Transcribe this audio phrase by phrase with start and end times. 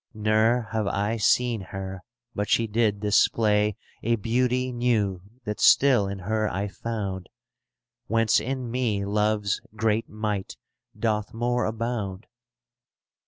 [0.15, 2.01] ""Ne'er have I seen her
[2.33, 7.29] but she did display A beauty new that still in her I found.
[8.07, 10.57] Whence in me Love's great might
[10.97, 12.25] doth more abound.